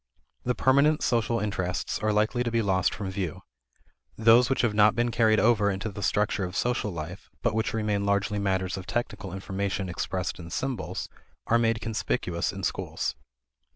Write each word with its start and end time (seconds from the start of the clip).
The 0.45 0.55
permanent 0.55 1.03
social 1.03 1.39
interests 1.39 1.99
are 1.99 2.11
likely 2.11 2.41
to 2.43 2.49
be 2.49 2.63
lost 2.63 2.91
from 2.91 3.11
view. 3.11 3.41
Those 4.17 4.49
which 4.49 4.61
have 4.63 4.73
not 4.73 4.95
been 4.95 5.11
carried 5.11 5.39
over 5.39 5.69
into 5.69 5.89
the 5.89 6.01
structure 6.01 6.43
of 6.43 6.55
social 6.55 6.89
life, 6.91 7.29
but 7.43 7.53
which 7.53 7.71
remain 7.71 8.03
largely 8.03 8.39
matters 8.39 8.77
of 8.77 8.87
technical 8.87 9.31
information 9.31 9.89
expressed 9.89 10.39
in 10.39 10.49
symbols, 10.49 11.07
are 11.45 11.59
made 11.59 11.81
conspicuous 11.81 12.51
in 12.51 12.63
schools. 12.63 13.15